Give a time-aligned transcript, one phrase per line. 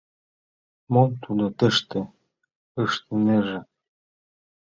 [0.93, 2.01] Мом тудо тыште
[2.83, 3.59] ыштынеже?